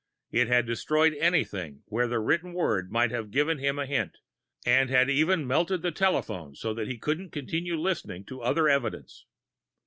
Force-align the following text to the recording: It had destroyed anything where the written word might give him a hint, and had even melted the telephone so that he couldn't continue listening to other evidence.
It 0.31 0.47
had 0.47 0.65
destroyed 0.65 1.13
anything 1.19 1.83
where 1.85 2.07
the 2.07 2.19
written 2.19 2.53
word 2.53 2.91
might 2.91 3.11
give 3.29 3.47
him 3.49 3.77
a 3.77 3.85
hint, 3.85 4.17
and 4.65 4.89
had 4.89 5.11
even 5.11 5.45
melted 5.45 5.83
the 5.83 5.91
telephone 5.91 6.55
so 6.55 6.73
that 6.73 6.87
he 6.87 6.97
couldn't 6.97 7.29
continue 7.29 7.79
listening 7.79 8.25
to 8.25 8.41
other 8.41 8.67
evidence. 8.67 9.27